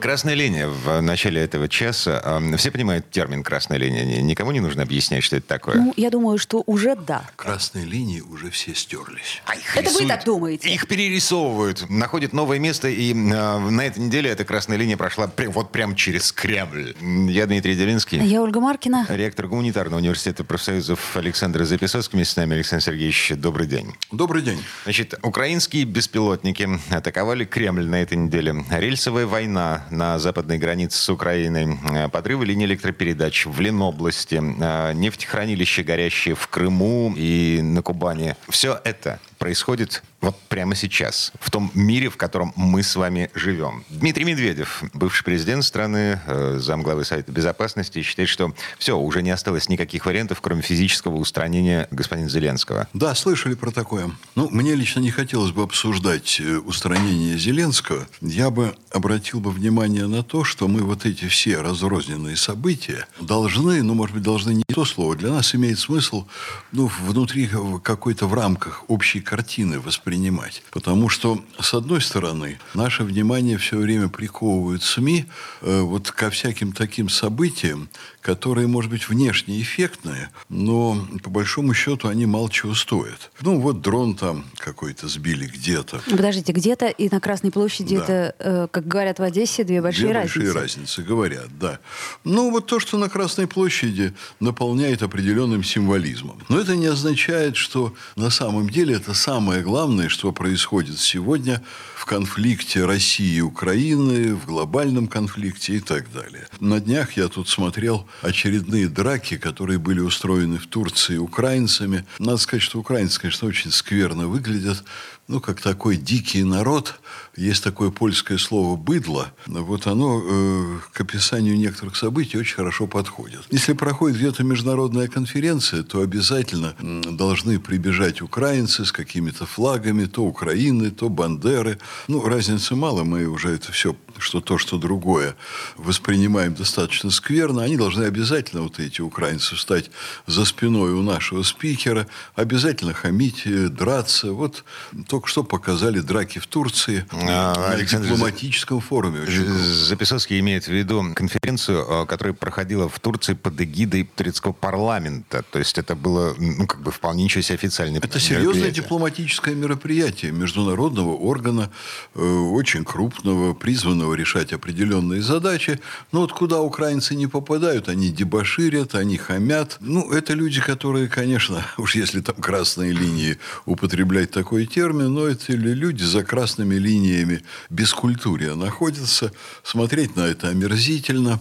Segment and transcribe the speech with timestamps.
[0.00, 2.20] Красная линия в начале этого часа.
[2.24, 4.04] Эм, Все понимают термин «красная линия».
[4.04, 5.76] Ни- Никому не нужно объяснять, что это такое.
[5.76, 7.24] Ну, я думаю, что уже да.
[7.36, 9.42] Красные линии уже все стерлись.
[9.46, 10.70] А их Это вы рисуют- так думаете?
[10.70, 15.52] Их перерисовывают, находят новое место, и э, на этой неделе эта красная линия прошла прям-
[15.52, 16.94] вот прям через Кремль.
[17.30, 18.18] Я Дмитрий Делинский.
[18.24, 19.06] Я Ольга Маркина.
[19.08, 22.16] Ректор гуманитарного университета профсоюзов Александр Записовский.
[22.16, 23.32] Вместе с нами Александр Сергеевич.
[23.36, 23.94] Добрый день.
[24.10, 24.62] Добрый день.
[24.84, 28.64] Значит, украинские беспилотники атаковали Кремль на этой неделе.
[28.70, 35.82] Рельсовая война на западной границе с Украиной, э, подрывы линий электропередач в Ленобласти, э, нефтехранилища,
[35.82, 38.36] горящие в Крыму и на Кубани.
[38.48, 43.84] Все это происходит вот прямо сейчас, в том мире, в котором мы с вами живем.
[43.88, 49.70] Дмитрий Медведев, бывший президент страны, э, замглавы Совета Безопасности, считает, что все, уже не осталось
[49.70, 52.86] никаких вариантов, кроме физического устранения господина Зеленского.
[52.92, 54.10] Да, слышали про такое.
[54.34, 58.06] Ну, мне лично не хотелось бы обсуждать э, устранение Зеленского.
[58.20, 63.82] Я бы обратил бы внимание на то, что мы вот эти все разрозненные события должны,
[63.82, 66.26] ну, может быть, должны не то слово, для нас имеет смысл,
[66.72, 67.48] ну, внутри
[67.82, 70.60] какой-то в рамках общей картины воспринимать.
[70.72, 75.26] Потому что, с одной стороны, наше внимание все время приковывают СМИ
[75.60, 77.88] э, вот ко всяким таким событиям,
[78.22, 83.30] которые, может быть, внешне эффектные, но по большому счету они мало чего стоят.
[83.40, 86.00] Ну, вот дрон там какой-то сбили где-то.
[86.10, 88.02] Подождите, где-то и на Красной площади Да.
[88.02, 90.38] это, э, как говорят в Одессе, две большие Две разницы.
[90.40, 91.78] большие разницы, говорят, да.
[92.24, 96.42] Ну, вот то, что на Красной площади наполняет определенным символизмом.
[96.48, 101.62] Но это не означает, что на самом деле это самое главное, что происходит сегодня
[102.00, 106.48] в конфликте России и Украины, в глобальном конфликте и так далее.
[106.58, 112.06] На днях я тут смотрел очередные драки, которые были устроены в Турции украинцами.
[112.18, 114.82] Надо сказать, что украинцы, конечно, очень скверно выглядят.
[115.28, 116.98] Ну, как такой дикий народ.
[117.36, 119.32] Есть такое польское слово «быдло».
[119.46, 123.42] Вот оно э, к описанию некоторых событий очень хорошо подходит.
[123.50, 130.90] Если проходит где-то международная конференция, то обязательно должны прибежать украинцы с какими-то флагами, то Украины,
[130.90, 131.78] то Бандеры.
[132.08, 135.36] Ну, разницы мало, мы уже это все, что то, что другое,
[135.76, 137.62] воспринимаем достаточно скверно.
[137.62, 139.90] Они должны обязательно, вот эти украинцы, встать
[140.26, 144.32] за спиной у нашего спикера, обязательно хамить, э, драться.
[144.32, 144.64] Вот
[145.08, 149.26] только что показали драки в Турции А, на Александр, дипломатическом форуме.
[149.26, 155.44] Записовский имеет в виду конференцию, э, которая проходила в Турции под эгидой турецкого парламента.
[155.50, 160.32] То есть это было, ну, как бы вполне ничего себе официальное Это серьезное дипломатическое мероприятие
[160.32, 161.70] международного органа,
[162.14, 165.80] очень крупного, призванного решать определенные задачи.
[166.12, 169.78] Но вот куда украинцы не попадают, они дебоширят, они хамят.
[169.80, 175.52] Ну, это люди, которые, конечно, уж если там красные линии употреблять такой термин, но это
[175.52, 179.32] люди за красными линиями бескультурия находятся.
[179.62, 181.40] Смотреть на это омерзительно.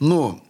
[0.00, 0.40] Но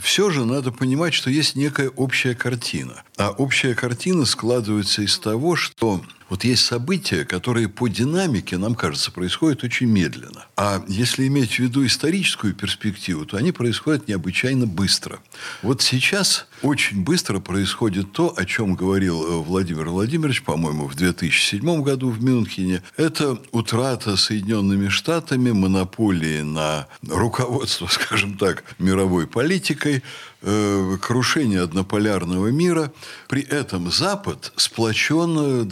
[0.00, 3.02] все же надо понимать, что есть некая общая картина.
[3.18, 6.02] А общая картина складывается из того, что
[6.34, 10.46] вот есть события, которые по динамике, нам кажется, происходят очень медленно.
[10.56, 15.20] А если иметь в виду историческую перспективу, то они происходят необычайно быстро.
[15.62, 21.82] Вот сейчас очень быстро происходит то, о чем говорил э, Владимир Владимирович, по-моему, в 2007
[21.82, 22.82] году в Мюнхене.
[22.96, 30.02] Это утрата Соединенными Штатами монополии на руководство, скажем так, мировой политикой,
[30.42, 32.92] э, крушение однополярного мира.
[33.28, 35.64] При этом Запад сплочен э,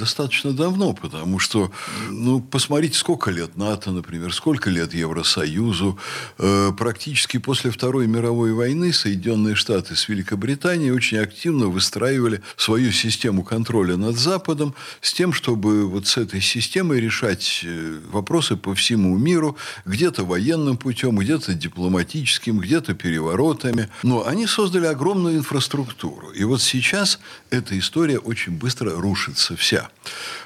[0.52, 1.70] достаточно давно, потому что,
[2.10, 5.98] ну, посмотрите, сколько лет НАТО, например, сколько лет Евросоюзу.
[6.38, 13.42] Э, практически после Второй мировой войны Соединенные Штаты с Великобританией очень активно выстраивали свою систему
[13.42, 19.18] контроля над Западом с тем, чтобы вот с этой системой решать э, вопросы по всему
[19.18, 23.88] миру, где-то военным путем, где-то дипломатическим, где-то переворотами.
[24.02, 26.30] Но они создали огромную инфраструктуру.
[26.30, 27.18] И вот сейчас
[27.50, 29.90] эта история очень быстро рушится вся.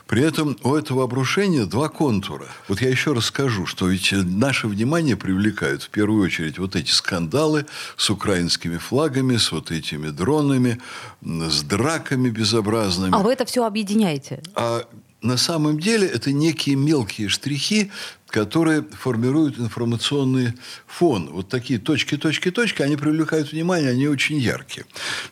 [0.07, 2.47] При этом у этого обрушения два контура.
[2.69, 6.91] Вот я еще раз скажу, что ведь наше внимание привлекают в первую очередь вот эти
[6.91, 7.67] скандалы
[7.97, 10.81] с украинскими флагами, с вот этими дронами,
[11.23, 13.15] с драками безобразными.
[13.15, 14.43] А вы это все объединяете?
[14.55, 14.85] А
[15.23, 17.91] на самом деле это некие мелкие штрихи
[18.29, 20.55] которые формируют информационный
[20.87, 21.31] фон.
[21.31, 24.85] Вот такие точки, точки, точки, они привлекают внимание, они очень яркие.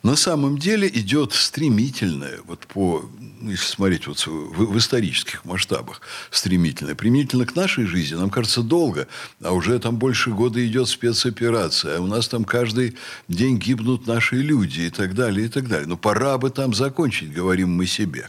[0.02, 3.05] На самом деле идет стремительное, вот по,
[3.43, 6.00] если смотреть вот в, в исторических масштабах,
[6.31, 6.94] стремительное.
[6.94, 9.08] Применительно к нашей жизни, нам кажется, долго,
[9.43, 12.97] а уже там больше года идет спецоперация, а у нас там каждый
[13.29, 15.88] день гибнут наши люди и так далее, и так далее.
[15.88, 18.29] Но пора бы там закончить, говорим мы себе.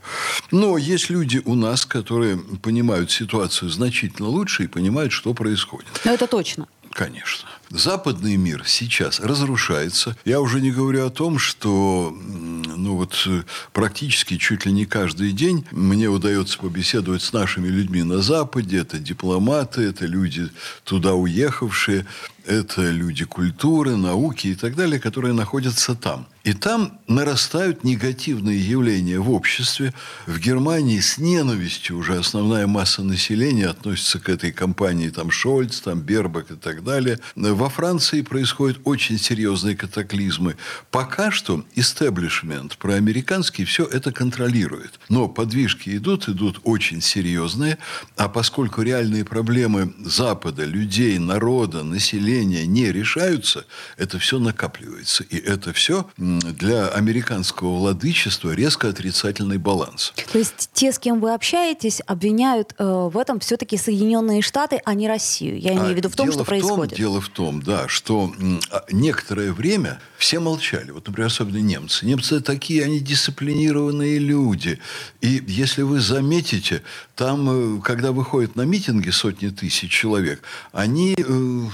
[0.52, 5.88] Но есть люди у нас, которые понимают ситуацию значительно лучше и понимают, что происходит.
[6.04, 6.68] Но это точно.
[6.96, 7.50] Конечно.
[7.72, 10.16] Западный мир сейчас разрушается.
[10.24, 13.28] Я уже не говорю о том, что ну вот,
[13.74, 18.78] практически чуть ли не каждый день мне удается побеседовать с нашими людьми на Западе.
[18.78, 20.48] Это дипломаты, это люди
[20.86, 22.06] туда уехавшие
[22.48, 26.28] это люди культуры, науки и так далее, которые находятся там.
[26.44, 29.96] И там нарастают негативные явления в обществе.
[30.28, 36.02] В Германии с ненавистью уже основная масса населения относится к этой компании, там Шольц, там
[36.02, 37.20] Бербак и так далее.
[37.36, 40.56] Во Франции происходят очень серьезные катаклизмы.
[40.92, 45.00] Пока что истеблишмент проамериканский все это контролирует.
[45.10, 47.80] Но подвижки идут, идут очень серьезные.
[48.18, 53.66] А поскольку реальные проблемы Запада, людей, народа, населения, явления не решаются,
[53.98, 55.24] это все накапливается.
[55.24, 60.14] И это все для американского владычества резко отрицательный баланс.
[60.32, 64.94] То есть те, с кем вы общаетесь, обвиняют э, в этом все-таки Соединенные Штаты, а
[64.94, 65.60] не Россию.
[65.60, 66.90] Я имею в виду в том, дело что в происходит.
[66.92, 68.34] Том, дело в том, да, что
[68.72, 70.92] а, некоторое время все молчали.
[70.92, 72.06] Вот, например, особенно немцы.
[72.06, 74.80] Немцы такие, они дисциплинированные люди.
[75.22, 76.82] И если вы заметите,
[77.16, 80.42] там, э, когда выходят на митинги сотни тысяч человек,
[80.72, 81.24] они, э,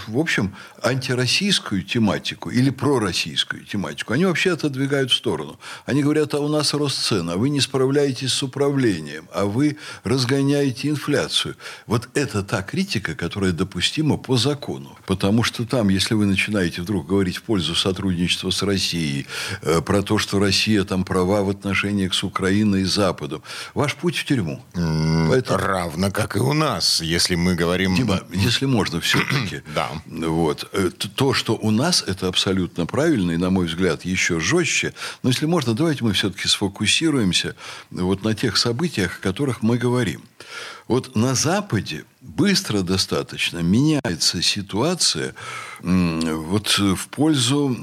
[0.08, 0.51] в общем,
[0.82, 5.60] антироссийскую тематику или пророссийскую тематику, они вообще отодвигают в сторону.
[5.86, 9.78] Они говорят, а у нас рост цен, а вы не справляетесь с управлением, а вы
[10.04, 11.56] разгоняете инфляцию.
[11.88, 14.98] Вот это та критика, которая допустима по закону.
[15.06, 19.28] Потому что там, если вы начинаете вдруг говорить в пользу сотрудничества с Россией,
[19.62, 23.42] э, про то, что Россия там права в отношениях с Украиной и Западом,
[23.74, 24.64] ваш путь в тюрьму.
[24.74, 25.60] Поэтому...
[25.60, 27.96] Равно как и у нас, если мы говорим...
[27.96, 29.62] Дима, если можно все-таки.
[29.76, 29.90] да.
[30.42, 30.68] Вот.
[30.72, 34.96] Э, то, что у нас, это абсолютно правильно, и, на мой взгляд, еще жестче.
[35.22, 37.56] Но если можно, давайте мы все-таки сфокусируемся
[37.92, 40.24] вот на тех событиях, о которых мы говорим.
[40.88, 45.34] Вот на Западе быстро достаточно меняется ситуация
[45.82, 47.76] вот в пользу,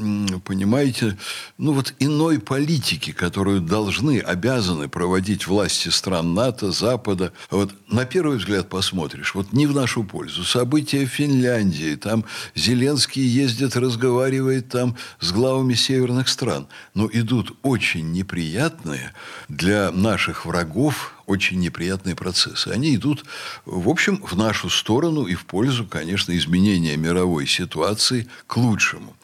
[0.44, 1.18] понимаете,
[1.58, 7.32] ну вот иной политики, которую должны, обязаны проводить власти стран НАТО, Запада.
[7.50, 10.44] Вот на первый взгляд посмотришь, вот не в нашу пользу.
[10.44, 16.68] События в Финляндии, там Зеленский ездит, разговаривает там с главами северных стран.
[16.94, 19.12] Но идут очень неприятные
[19.48, 22.68] для наших врагов очень неприятные процессы.
[22.68, 23.24] Они идут,
[23.66, 29.14] в общем, в нашу сторону и в пользу, конечно, изменения мировой ситуации к лучшему.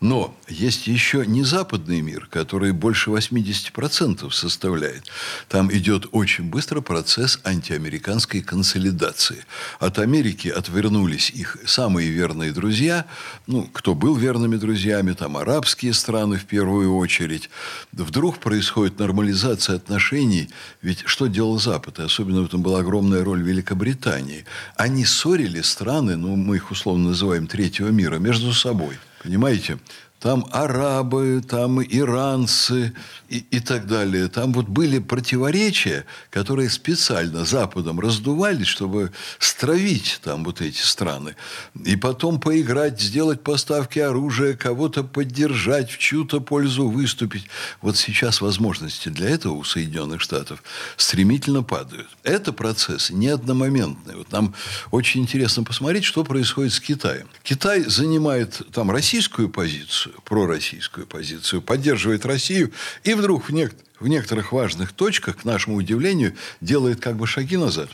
[0.00, 5.04] Но есть еще не западный мир, который больше 80% составляет.
[5.48, 9.44] Там идет очень быстро процесс антиамериканской консолидации.
[9.78, 13.04] От Америки отвернулись их самые верные друзья,
[13.46, 17.50] ну, кто был верными друзьями, там арабские страны в первую очередь.
[17.92, 20.48] Вдруг происходит нормализация отношений,
[20.80, 24.44] ведь что делал делал Запад, и особенно в этом была огромная роль Великобритании.
[24.76, 28.98] Они ссорили страны, ну, мы их условно называем третьего мира, между собой.
[29.22, 29.78] Понимаете?
[30.20, 32.92] Там арабы, там иранцы
[33.28, 34.28] и, и так далее.
[34.28, 41.36] Там вот были противоречия, которые специально Западом раздувались, чтобы стравить там вот эти страны.
[41.84, 47.46] И потом поиграть, сделать поставки оружия, кого-то поддержать, в чью-то пользу выступить.
[47.80, 50.62] Вот сейчас возможности для этого у Соединенных Штатов
[50.96, 52.08] стремительно падают.
[52.22, 54.16] Это процесс не одномоментный.
[54.16, 54.54] Вот нам
[54.90, 57.28] очень интересно посмотреть, что происходит с Китаем.
[57.42, 62.72] Китай занимает там российскую позицию, позицию, пророссийскую позицию, поддерживает Россию,
[63.04, 67.56] и вдруг в, нек- в некоторых важных точках, к нашему удивлению, делает как бы шаги
[67.56, 67.90] назад.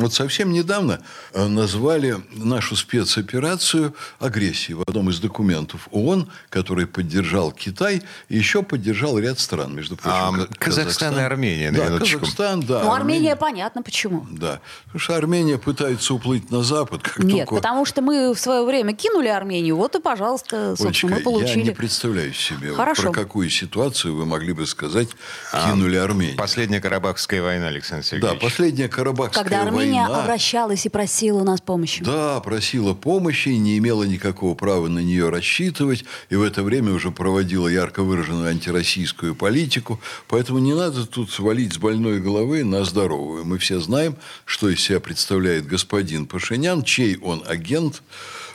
[0.00, 1.00] Вот совсем недавно
[1.32, 8.62] э, назвали нашу спецоперацию агрессией в одном из документов ООН, который поддержал Китай и еще
[8.62, 10.16] поддержал ряд стран, между прочим.
[10.16, 12.82] А, Казахстан, Казахстан и Армения, Да, Казахстан, да.
[12.82, 14.26] Ну, Армения, Армения понятно почему.
[14.30, 14.60] Да.
[14.86, 17.02] Потому что Армения пытается уплыть на Запад.
[17.02, 17.56] Как Нет, только...
[17.56, 21.58] потому что мы в свое время кинули Армению, вот и, пожалуйста, собственно, Олечка, мы получили.
[21.58, 23.02] я не представляю себе, Хорошо.
[23.02, 25.08] про какую ситуацию вы могли бы сказать,
[25.52, 26.36] кинули а, Армению.
[26.36, 28.40] Последняя Карабахская война, Александр Сергеевич.
[28.40, 30.22] Да, последняя Карабахская Когда Армения война.
[30.24, 32.02] обращалось и просило у нас помощи.
[32.04, 37.10] Да, просила помощи, не имела никакого права на нее рассчитывать, и в это время уже
[37.10, 40.00] проводила ярко выраженную антироссийскую политику.
[40.28, 43.44] Поэтому не надо тут свалить с больной головы на здоровую.
[43.44, 48.02] Мы все знаем, что из себя представляет господин Пашинян, чей он агент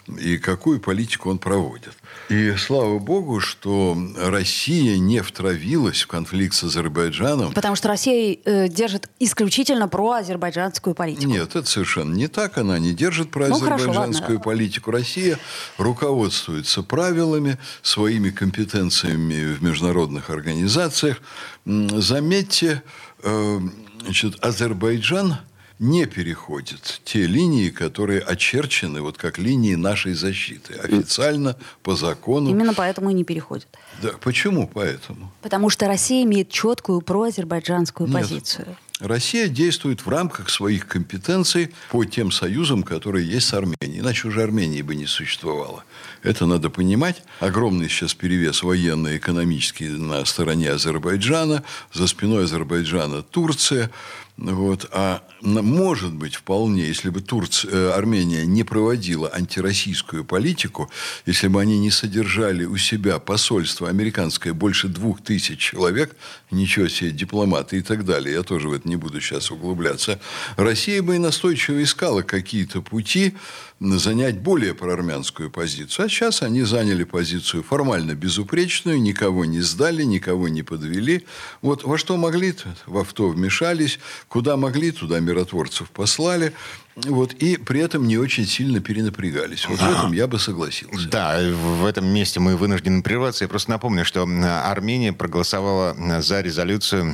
[0.08, 1.94] и какую политику он проводит.
[2.30, 7.54] И слава богу, что Россия не втравилась в конфликт с Азербайджаном.
[7.54, 11.26] Потому что Россия э, держит исключительно проазербайджанскую политику.
[11.26, 12.58] Нет, это совершенно не так.
[12.58, 14.92] Она не держит проазербайджанскую ну, политику.
[14.92, 15.40] Россия
[15.78, 21.18] руководствуется правилами, своими компетенциями в международных организациях.
[21.66, 22.84] Заметьте,
[23.24, 23.60] э,
[24.04, 25.38] значит, Азербайджан–
[25.80, 30.74] не переходит те линии, которые очерчены вот как линии нашей защиты.
[30.76, 32.50] Официально, по закону.
[32.50, 33.68] Именно поэтому и не переходит.
[34.02, 35.32] Да, почему поэтому?
[35.42, 38.22] Потому что Россия имеет четкую проазербайджанскую Нет.
[38.22, 38.78] позицию.
[39.02, 44.00] Россия действует в рамках своих компетенций по тем союзам, которые есть с Арменией.
[44.00, 45.84] Иначе уже Армении бы не существовало.
[46.24, 47.22] Это надо понимать.
[47.42, 51.64] Огромный сейчас перевес военно-экономический на стороне Азербайджана.
[51.94, 53.92] За спиной Азербайджана Турция.
[54.38, 54.90] Вот.
[54.92, 60.92] А может быть вполне, если бы Турция, э, Армения не проводила антироссийскую политику,
[61.26, 66.18] если бы они не содержали у себя посольство американское больше двух тысяч человек,
[66.52, 70.20] ничего себе, дипломаты и так далее, я тоже в это не буду сейчас углубляться,
[70.58, 73.36] Россия бы и настойчиво искала какие-то пути
[73.80, 76.06] занять более проармянскую позицию.
[76.06, 81.26] А сейчас они заняли позицию формально безупречную, никого не сдали, никого не подвели.
[81.62, 82.56] Вот во что могли,
[82.86, 86.54] во что вмешались, куда могли, туда миротворцев послали.
[86.96, 89.68] Вот, и при этом не очень сильно перенапрягались.
[89.68, 91.10] Вот в этом я бы согласился.
[91.10, 93.44] Да, в этом месте мы вынуждены прерваться.
[93.44, 94.26] Я просто напомню, что
[94.64, 97.14] Армения проголосовала за резолюцию,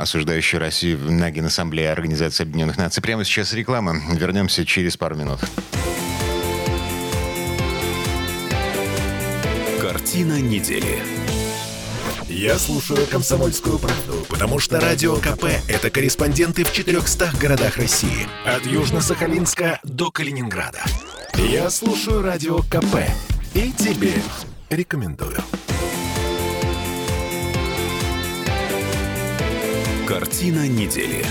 [0.00, 3.02] осуждающую Россию на Генассамблее Организации Объединенных Наций.
[3.02, 3.96] Прямо сейчас реклама.
[4.12, 5.40] Вернемся через пару минут.
[10.02, 11.00] Картина недели.
[12.26, 18.26] Я слушаю «Комсомольскую правду», потому что «Радио КП»— это корреспонденты в 400 городах России.
[18.44, 20.82] От Южно-Сахалинска до Калининграда.
[21.36, 22.96] Я слушаю «Радио КП»
[23.54, 24.14] и тебе
[24.70, 25.38] рекомендую.
[30.08, 31.24] Картина недели.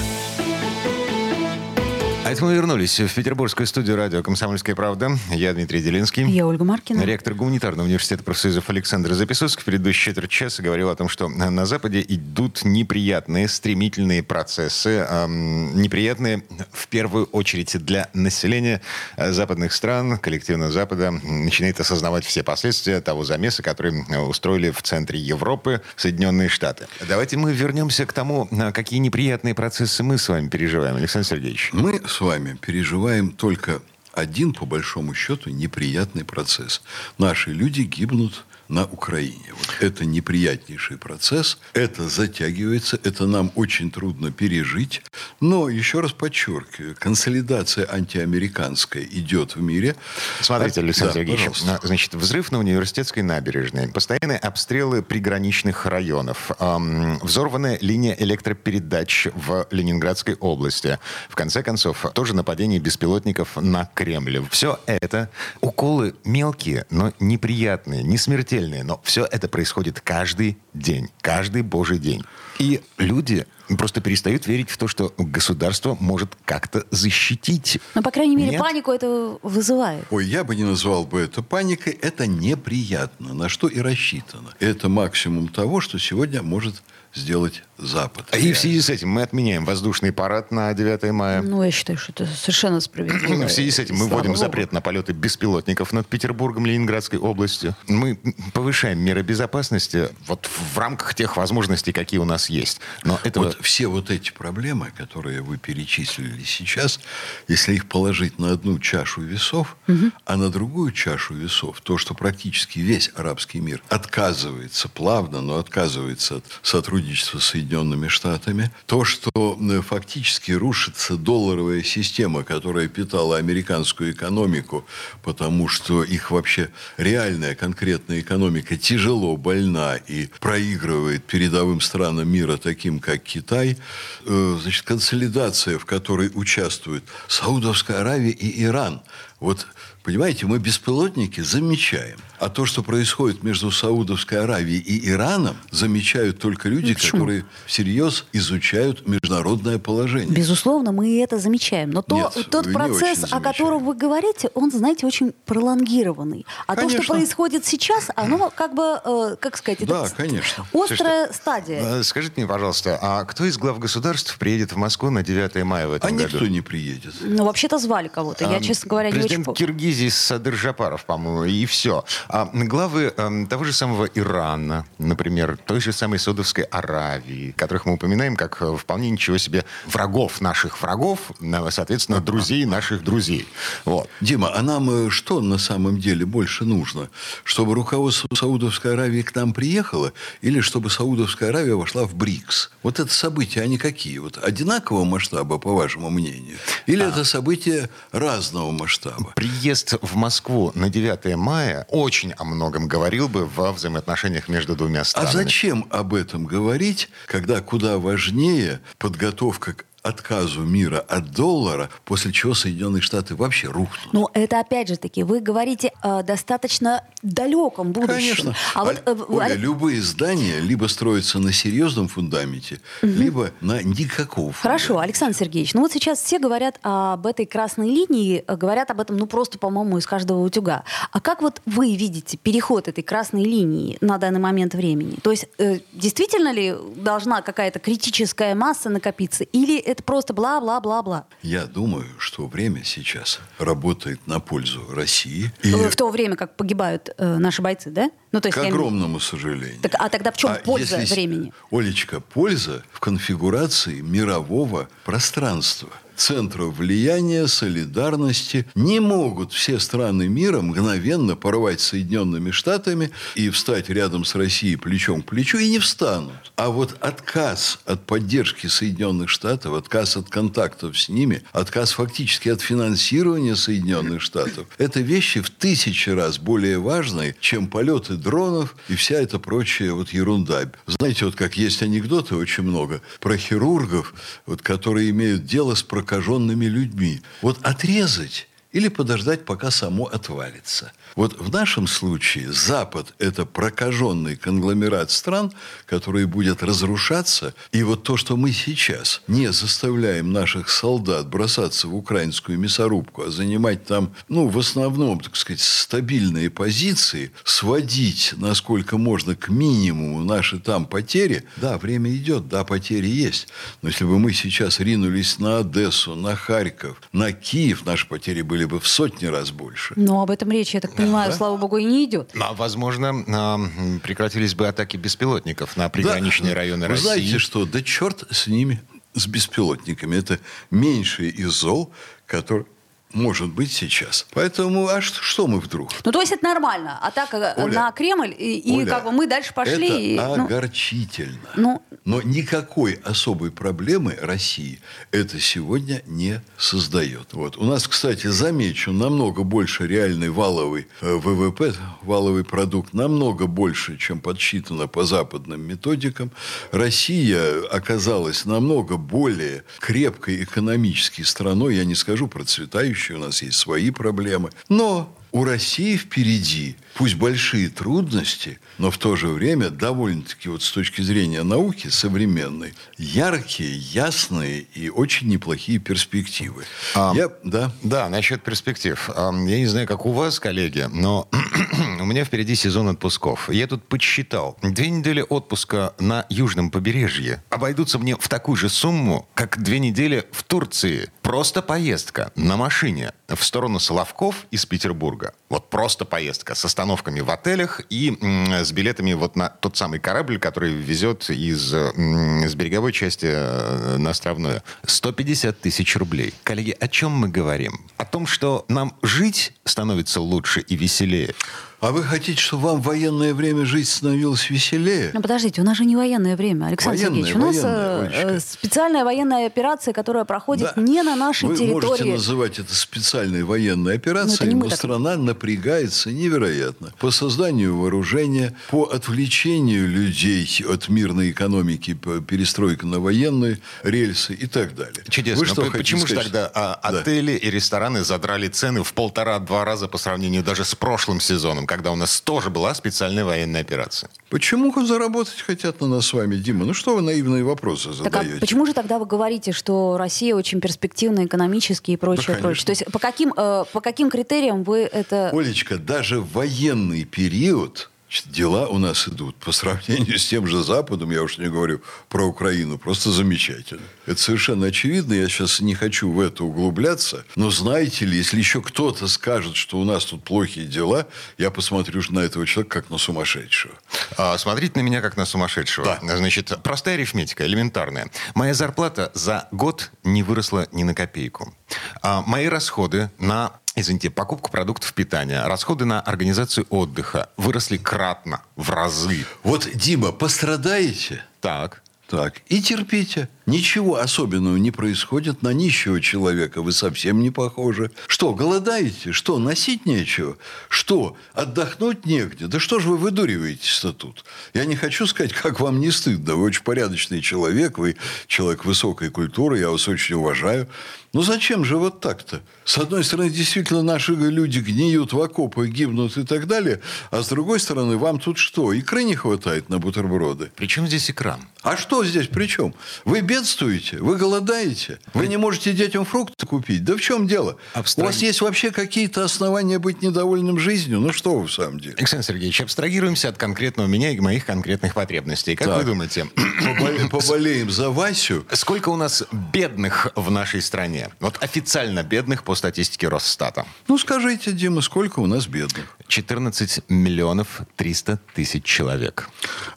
[2.31, 5.17] А это мы вернулись в петербургскую студию радио «Комсомольская правда».
[5.31, 6.23] Я Дмитрий Делинский.
[6.31, 7.01] Я Ольга Маркина.
[7.01, 11.65] Ректор гуманитарного университета профсоюзов Александр Записовский в предыдущий четверть часа говорил о том, что на
[11.65, 15.05] Западе идут неприятные, стремительные процессы.
[15.09, 18.81] Эм, неприятные в первую очередь для населения
[19.17, 20.17] западных стран.
[20.17, 26.87] Коллективно Запада начинает осознавать все последствия того замеса, который устроили в центре Европы Соединенные Штаты.
[27.09, 31.71] Давайте мы вернемся к тому, какие неприятные процессы мы с вами переживаем, Александр Сергеевич.
[31.73, 33.81] Мы с вами переживаем только
[34.13, 36.81] один, по большому счету, неприятный процесс.
[37.17, 39.51] Наши люди гибнут на Украине.
[39.51, 45.01] Вот это неприятнейший процесс, это затягивается, это нам очень трудно пережить.
[45.41, 49.95] Но, еще раз подчеркиваю, консолидация антиамериканская идет в мире.
[50.39, 51.87] Смотрите, Александр да, Сергеевич, пожалуйста.
[51.87, 60.35] значит, взрыв на университетской набережной, постоянные обстрелы приграничных районов, эм, взорванная линия электропередач в Ленинградской
[60.35, 60.97] области,
[61.27, 64.45] в конце концов, тоже нападение беспилотников на Кремль.
[64.49, 71.09] Все это уколы мелкие, но неприятные, не смертельные отдельные, но все это происходит каждый день,
[71.21, 72.23] каждый божий день.
[72.59, 73.45] И люди
[73.77, 77.79] просто перестают верить в то, что государство может как-то защитить.
[77.95, 78.59] Но, по крайней мере, Нет?
[78.59, 80.05] панику это вызывает.
[80.11, 81.93] Ой, я бы не назвал бы это паникой.
[81.93, 84.53] Это неприятно, на что и рассчитано.
[84.59, 88.35] Это максимум того, что сегодня может сделать Запад.
[88.35, 91.41] И в связи с этим мы отменяем воздушный парад на 9 мая.
[91.41, 93.47] Ну, я считаю, что это совершенно справедливо.
[93.47, 97.75] В связи с этим мы вводим запрет на полеты беспилотников над Петербургом, Ленинградской областью.
[97.87, 98.19] Мы
[98.53, 102.81] повышаем меры безопасности вот в рамках тех возможностей, какие у нас есть.
[103.03, 103.45] Но этого...
[103.45, 106.99] Вот все вот эти проблемы, которые вы перечислили сейчас,
[107.47, 110.11] если их положить на одну чашу весов, угу.
[110.25, 116.37] а на другую чашу весов, то, что практически весь арабский мир отказывается плавно, но отказывается
[116.37, 117.70] от сотрудничества с Соединенными
[118.07, 124.85] Штатами, то, что э, фактически рушится долларовая система, которая питала американскую экономику,
[125.23, 132.99] потому что их вообще реальная конкретная экономика тяжело больна и проигрывает передовым странам мира, таким
[132.99, 133.77] как Китай,
[134.25, 139.01] э, значит, консолидация, в которой участвуют Саудовская Аравия и Иран–
[139.41, 139.65] Вот,
[140.03, 142.17] понимаете, мы беспилотники замечаем.
[142.39, 147.19] А то, что происходит между Саудовской Аравией и Ираном, замечают только люди, Почему?
[147.21, 150.33] которые всерьез изучают международное положение.
[150.35, 151.91] Безусловно, мы это замечаем.
[151.91, 156.45] Но то, Нет, тот процесс, очень о котором вы говорите, он, знаете, очень пролонгированный.
[156.65, 157.03] А то, Конечно.
[157.03, 160.65] что происходит сейчас, оно как бы, э, как сказать, это Да, конечно.
[160.73, 161.99] острая стадия.
[161.99, 165.87] Э, Скажите мне, пожалуйста, а кто из глав государств приедет в Москву на 9 мая
[165.87, 166.23] в этом А году?
[166.33, 167.13] никто не приедет.
[167.21, 168.45] Ну, вообще-то звали кого-то.
[168.45, 169.57] Я, А, честно говоря, не очень Президент помню.
[169.57, 172.03] Киргизии Садыр Жапаров, по-моему, и все.
[172.27, 177.93] А главы эм, того же самого Ирана, например, той же самой Саудовской Аравии, которых мы
[177.93, 181.31] упоминаем как э, вполне ничего себе врагов наших врагов,
[181.69, 183.47] соответственно, друзей наших друзей.
[183.85, 184.09] Вот.
[184.21, 187.09] Дима, а нам э, что на самом деле больше нужно?
[187.43, 192.71] Чтобы руководство Саудовской Аравии к нам приехало или чтобы Саудовская Аравия вошла в БРИКС?
[192.83, 194.17] Вот это события, они какие?
[194.19, 196.57] Вот одинакового масштаба, по вашему мнению?
[196.85, 199.33] Или это события разного масштаба?
[199.35, 205.01] Приезд в Москву на 9 мая очень о многом говорил бы во взаимоотношениях между двумя
[205.01, 205.31] А странами.
[205.31, 212.53] зачем об этом говорить, когда куда важнее подготовка к отказу мира от доллара, после чего
[212.53, 214.13] Соединенные Штаты вообще рухнут?
[214.13, 218.13] Ну, это опять же таки, вы говорите о достаточно далеком будущем.
[218.15, 218.55] Конечно.
[218.73, 224.53] А вот, э, Оля, Аль- любые здания либо строятся на серьезном фундаменте, либо на никаком
[224.53, 225.03] Хорошо, фундаменте.
[225.11, 229.27] Александр Сергеевич, ну вот сейчас все говорят об этой красной линии, говорят об этом, ну
[229.27, 230.83] просто, по-моему, из каждого утюга.
[231.11, 235.17] А как вот вы видите переход этой красной линии на данный момент времени?
[235.21, 241.25] То есть э, действительно ли должна какая-то критическая масса накопиться, или это просто бла-бла-бла-бла?
[241.41, 245.51] Я думаю, что время сейчас работает на пользу России.
[245.63, 248.09] И В то время, как погибают э, наши бойцы, да?
[248.31, 249.79] Ну, то есть к я огромному сожалению.
[249.81, 251.53] Так, а тогда в чем А польза если времени?
[251.71, 255.89] Олечка, польза в конфигурации мирового пространства.
[256.21, 258.67] Центров влияния, солидарности.
[258.75, 265.23] Не могут все страны мира мгновенно порвать Соединенными Штатами и встать рядом с Россией плечом
[265.23, 266.53] к плечу, и не встанут.
[266.57, 272.61] А вот отказ от поддержки Соединенных Штатов, отказ от контактов с ними, отказ фактически от
[272.61, 279.15] финансирования Соединенных Штатов, это вещи в тысячи раз более важные, чем полеты дронов и вся
[279.15, 280.71] эта прочая вот ерунда.
[280.85, 284.13] Знаете, вот как есть анекдоты очень много про хирургов,
[284.45, 287.21] вот, которые имеют дело с прокаженными людьми.
[287.41, 290.91] Вот отрезать или подождать, пока само отвалится.
[291.15, 295.51] Вот в нашем случае Запад– это прокаженный конгломерат стран,
[295.85, 297.53] который будет разрушаться.
[297.71, 303.31] И вот то, что мы сейчас не заставляем наших солдат бросаться в украинскую мясорубку, а
[303.31, 310.59] занимать там, ну, в основном, так сказать, стабильные позиции, сводить, насколько можно, к минимуму наши
[310.59, 313.49] там потери, да, время идет, да, потери есть.
[313.81, 318.60] Но если бы мы сейчас ринулись на Одессу, на Харьков, на Киев, наши потери были
[318.65, 319.93] бы в сотни раз больше.
[319.97, 321.37] Но об этом речь, я так понимаю, Да.
[321.37, 322.31] слава богу, и не идет.
[322.39, 323.59] А, возможно, а,
[324.03, 326.55] прекратились бы атаки беспилотников на приграничные Да.
[326.55, 327.03] районы Вы России.
[327.03, 327.65] знаете что?
[327.65, 328.81] Да черт с ними,
[329.13, 330.15] с беспилотниками.
[330.15, 331.91] Это меньшее из зол,
[332.25, 332.65] который
[333.13, 334.25] может быть сейчас.
[334.33, 335.91] Поэтому, а что, что мы вдруг?
[336.03, 336.97] Ну, то есть это нормально.
[337.01, 339.87] Атака э, Оля, на Кремль, и, и Оля, как бы мы дальше пошли.
[339.87, 341.49] Это и, ну, огорчительно.
[341.55, 344.79] ну, Но никакой особой проблемы России
[345.11, 347.33] это сегодня не создает.
[347.33, 347.57] Вот.
[347.57, 354.19] У нас, кстати, замечу, намного больше реальный валовый э, ВВП, валовый продукт, намного больше, чем
[354.19, 356.31] подсчитано по западным методикам.
[356.71, 361.75] Россия оказалась намного более крепкой экономической страной.
[361.75, 364.51] Я не скажу процветающей, у нас есть свои проблемы.
[364.69, 370.71] Но у России впереди, пусть большие трудности, но в то же время довольно-таки вот с
[370.71, 376.65] точки зрения науки современной, яркие, ясные и очень неплохие перспективы.
[376.95, 379.09] А, Я, да, Да, насчет перспектив.
[379.15, 381.29] Я не знаю, как у вас, коллеги, но
[381.99, 383.49] у меня впереди сезон отпусков.
[383.49, 384.57] Я тут подсчитал.
[384.61, 390.25] Две недели отпуска на южном побережье обойдутся мне в такую же сумму, как две недели
[390.31, 391.09] в Турции.
[391.21, 395.33] Просто поездка на машине в сторону Соловков из Петербурга.
[395.49, 398.17] Вот просто поездка с остановками в отелях и
[398.63, 403.97] с билетами вот на тот самый корабль, который везет из, м, с береговой части э,
[403.97, 404.63] на островную.
[404.85, 406.33] 150 тысяч рублей.
[406.43, 407.79] Коллеги, о чем мы говорим?
[407.97, 411.33] О том, что нам жить становится лучше и веселее?
[411.81, 415.09] А вы хотите, чтобы вам в военное время жизнь становилась веселее?
[415.15, 417.35] Ну, подождите, у нас же не военное время, Александр Военное, Сергеевич.
[417.35, 420.79] У нас военное, э, э, специальная военная операция, которая проходит Да.
[420.81, 421.65] не на нашей Вы можете
[421.95, 422.11] территории.
[422.11, 427.75] называть это специальной военной Ну, операцией, не мы но так- страна напрягается невероятно по созданию
[427.75, 435.03] вооружения, по отвлечению людей от мирной экономики, по перестройке на военные рельсы и так далее.
[435.09, 435.39] Чудесно.
[435.39, 436.99] Вы что Но почему же тогда а, Да.
[436.99, 441.93] отели и рестораны задрали цены в полтора-два раза по сравнению даже с прошлым сезоном, когда
[441.93, 444.09] у нас тоже была специальная военная операция?
[444.29, 446.65] Почему заработать хотят на нас с вами, Дима?
[446.65, 448.35] Ну что вы наивные вопросы Так задаете?
[448.35, 452.47] а почему же тогда вы говорите, что Россия очень перспективна экономически и прочее, конечно.
[452.47, 452.65] прочее?
[452.65, 455.29] То есть по каким, э, по каким критериям вы это...
[455.31, 457.90] Олечка, даже военный период
[458.25, 462.25] дела у нас идут по сравнению с тем же Западом, я уж не говорю про
[462.25, 463.81] Украину, просто замечательно.
[464.05, 468.61] Это совершенно очевидно, я сейчас не хочу в это углубляться, но знаете ли, если еще
[468.61, 472.97] кто-то скажет, что у нас тут плохие дела, я посмотрю на этого человека как на
[472.97, 473.73] сумасшедшего.
[474.17, 475.99] А, смотрите на меня как на сумасшедшего.
[476.01, 476.17] Да.
[476.17, 478.09] Значит, простая арифметика, элементарная.
[478.35, 481.53] Моя зарплата за год не выросла ни на копейку.
[482.01, 488.69] А, мои расходы на Извините, покупку продуктов питания, расходы на организацию отдыха выросли кратно, в
[488.69, 489.25] разы.
[489.43, 491.23] Вот, Дима, пострадаете?
[491.39, 491.81] Так.
[492.11, 493.29] Так, и терпите.
[493.45, 495.43] Ничего особенного не происходит.
[495.43, 497.89] На нищего человека вы совсем не похожи.
[498.07, 499.13] Что, голодаете?
[499.13, 500.37] Что, носить нечего?
[500.67, 502.47] Что, отдохнуть негде?
[502.47, 504.25] Да что же вы выдуриваетесь-то тут?
[504.53, 506.35] Я не хочу сказать, как вам не стыдно.
[506.35, 507.95] Вы очень порядочный человек, вы
[508.27, 510.67] человек высокой культуры, я вас очень уважаю.
[511.13, 512.41] Ну зачем же вот так-то?
[512.63, 516.79] С одной стороны, действительно, наши люди гниют в окопах, гибнут и так далее.
[517.09, 518.71] А с другой стороны, вам тут что?
[518.71, 520.51] Икры не хватает на бутерброды?
[520.55, 521.41] Причем здесь экран?
[521.63, 522.73] А что здесь при чем?
[523.05, 526.83] Вы бедствуете, вы голодаете, вы не можете детям фрукты купить.
[526.83, 527.57] Да в чем дело?
[527.73, 530.99] Абстраг- У вас есть вообще какие-то основания быть недовольным жизнью?
[530.99, 531.95] Ну что вы в самом деле?
[531.97, 535.55] Александр Сергеевич, абстрагируемся от конкретного меня и моих конкретных потребностей.
[535.55, 535.77] Как Так.
[535.79, 536.27] вы думаете,
[536.61, 538.45] Поболе- Поболеем за Васю.
[538.51, 541.09] сколько у нас бедных в нашей стране?
[541.19, 543.65] Вот официально бедных по статистике Росстата.
[543.87, 545.97] Ну скажите, Дима, сколько у нас бедных?
[546.07, 549.29] 14 миллионов 300 тысяч человек.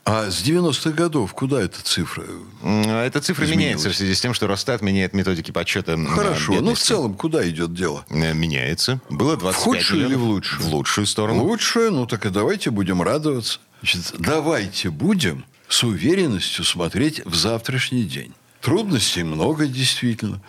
[0.04, 2.13] А с 90-х годов куда эта цифра?
[2.62, 6.58] М, Эта цифра меняется в связи с тем, что Росстат меняет методики подсчета Хорошо, ну
[6.58, 6.86] в бедности.
[6.86, 8.04] целом куда идет дело?
[8.10, 9.00] Э, Меняется.
[9.10, 10.26] Было 25 худшую или миллионов.
[10.26, 10.62] в лучшую?
[10.62, 11.44] В лучшую сторону.
[11.44, 13.58] Лучше, ну так и давайте будем радоваться.
[13.82, 18.32] Значит, давайте будем с уверенностью смотреть в завтрашний день.
[18.60, 20.40] Трудностей много, действительно.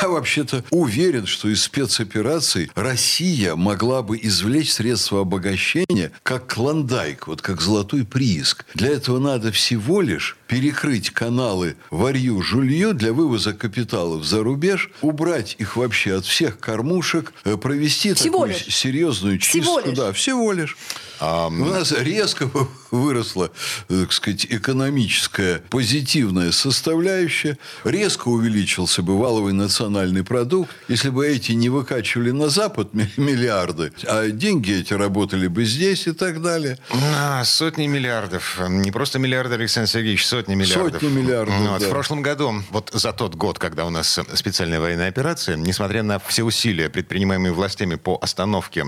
[0.00, 7.42] Я вообще-то уверен, что из спецопераций Россия могла бы извлечь средства обогащения как клондайк, вот
[7.42, 8.64] как золотой прииск.
[8.74, 15.54] Для этого надо всего лишь перекрыть каналы варью жулью для вывоза капиталов за рубеж, убрать
[15.58, 18.74] их вообще от всех кормушек, э, провести Всего такую лишь.
[18.74, 19.88] серьезную Всего чистку.
[19.90, 19.98] лишь.
[19.98, 20.76] Да, всего лишь.
[21.20, 22.48] У нас резко
[22.90, 23.50] выросла,
[23.88, 27.58] э, так сказать, экономическая позитивная составляющая.
[27.84, 30.70] Резко увеличился бы валовый национальный продукт.
[30.88, 36.06] Если бы эти не выкачивали на Запад ми- миллиарды, а деньги эти работали бы здесь
[36.06, 36.78] и так далее.
[36.90, 38.60] А, сотни миллиардов.
[38.68, 41.00] Не просто миллиарды, Александр Сергеевич, сотни миллиардов.
[41.02, 41.86] Сотни миллиардов, Ну, вот да.
[41.86, 46.18] В прошлом году, вот за тот год, когда у нас специальная военная операция, несмотря на
[46.18, 48.86] все усилия, предпринимаемые властями по остановке,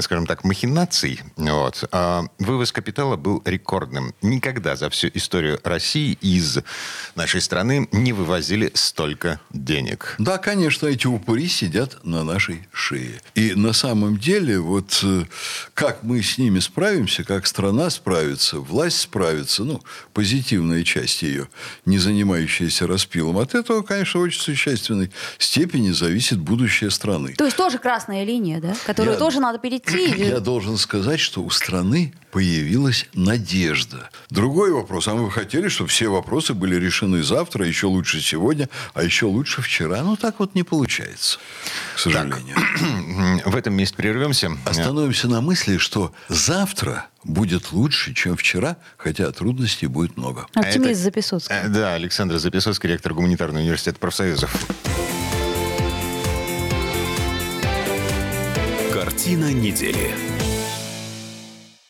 [0.00, 4.14] скажем так, махинаций, вот, а, вывоз капитала был рекордным.
[4.22, 6.58] Никогда за всю историю России из
[7.14, 10.14] нашей страны не вывозили столько денег.
[10.18, 13.20] Да, конечно, эти упыри сидят на нашей шее.
[13.34, 15.24] И на самом деле, вот э,
[15.74, 19.82] как мы с ними справимся, как страна справится, власть справится, ну,
[20.68, 21.48] позитивная часть ее,
[21.86, 27.34] не занимающаяся распилом, от этого, конечно, в очень существенной степени зависит будущее страны.
[27.36, 28.74] То есть тоже красная линия, да?
[28.86, 30.14] Которую Я- тоже надо перейти.
[30.16, 34.10] Я должен сказать, что у страны появилась надежда.
[34.30, 35.08] Другой вопрос.
[35.08, 39.26] А мы бы хотели, чтобы все вопросы были решены завтра, еще лучше сегодня, а еще
[39.26, 40.02] лучше вчера.
[40.02, 41.38] Ну, так вот не получается,
[41.94, 42.56] к сожалению.
[43.44, 44.50] В этом месте прервемся.
[44.64, 50.46] Остановимся на мысли, что завтра будет лучше, чем вчера, хотя трудностей будет много.
[50.54, 51.54] Оптимист Это- Записоцкий.
[51.54, 54.54] Э, Да, Александр Записоцкий, ректор Гуманитарного университета профсоюзов.
[58.92, 60.37] Картина недели.